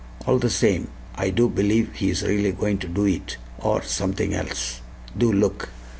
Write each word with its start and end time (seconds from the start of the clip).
"All 0.25 0.39
the 0.39 0.49
same, 0.49 0.87
I 1.13 1.29
do 1.29 1.47
believe 1.47 1.93
he 1.93 2.09
is 2.09 2.23
really 2.23 2.51
going 2.51 2.79
to 2.79 2.87
do 2.87 3.05
it 3.05 3.37
or 3.59 3.83
something 3.83 4.33
else. 4.33 4.81
Do 5.15 5.31
look!" 5.31 5.69